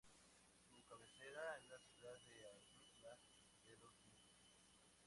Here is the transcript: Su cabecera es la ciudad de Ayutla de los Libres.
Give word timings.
Su 0.67 0.83
cabecera 0.87 1.59
es 1.59 1.69
la 1.69 1.77
ciudad 1.77 2.11
de 2.13 2.47
Ayutla 2.49 3.15
de 3.67 3.77
los 3.77 3.93
Libres. 4.01 4.57